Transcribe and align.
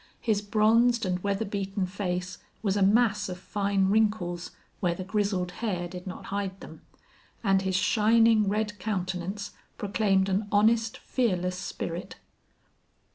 His 0.19 0.41
bronzed 0.41 1.05
and 1.05 1.19
weather 1.23 1.45
beaten 1.45 1.85
face 1.85 2.39
was 2.63 2.75
a 2.75 2.81
mass 2.81 3.29
of 3.29 3.37
fine 3.37 3.89
wrinkles 3.91 4.49
where 4.79 4.95
the 4.95 5.03
grizzled 5.03 5.51
hair 5.61 5.87
did 5.87 6.07
not 6.07 6.25
hide 6.33 6.59
them, 6.59 6.81
and 7.43 7.61
his 7.61 7.75
shining, 7.75 8.49
red 8.49 8.79
countenance 8.79 9.51
proclaimed 9.77 10.27
an 10.27 10.47
honest, 10.51 10.97
fearless 10.97 11.59
spirit. 11.59 12.15